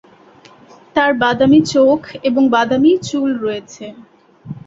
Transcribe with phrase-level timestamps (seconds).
[0.95, 1.99] তার বাদামী চোখ,
[2.29, 3.85] এবং বাদামী চুল রয়েছে।